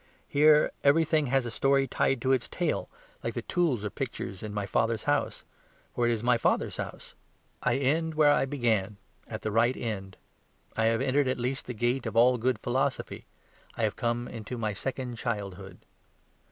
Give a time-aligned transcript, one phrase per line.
[0.27, 2.89] Here everything has a story tied to its tail,
[3.23, 5.43] like the tools or pictures in my father's house;
[5.93, 7.13] for it is my father's house.
[7.61, 10.17] I end where I began at the right end.
[10.75, 13.27] I have entered at last the gate of all good philosophy.
[13.77, 15.77] I have come into my second childhood.